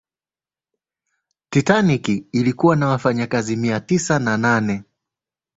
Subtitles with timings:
[1.49, 4.83] titanic ilikuwa na wafanyikazi mia tisa na nane